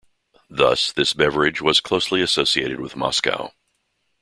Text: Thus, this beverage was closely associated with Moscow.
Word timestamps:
Thus, 0.49 0.91
this 0.91 1.13
beverage 1.13 1.61
was 1.61 1.79
closely 1.79 2.23
associated 2.23 2.79
with 2.79 2.95
Moscow. 2.95 3.51